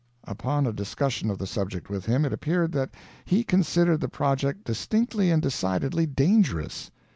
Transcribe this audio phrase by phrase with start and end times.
[0.23, 2.89] Upon a discussion of the subject with him, it appeared that
[3.23, 6.89] he considered the project distinctly and decidedly dangerous.